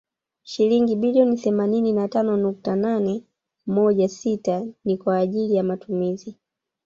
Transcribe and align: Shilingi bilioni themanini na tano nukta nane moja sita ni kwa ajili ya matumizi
Shilingi 0.43 0.95
bilioni 0.95 1.37
themanini 1.37 1.93
na 1.93 2.07
tano 2.07 2.37
nukta 2.37 2.75
nane 2.75 3.23
moja 3.65 4.09
sita 4.09 4.65
ni 4.85 4.97
kwa 4.97 5.17
ajili 5.17 5.55
ya 5.55 5.63
matumizi 5.63 6.37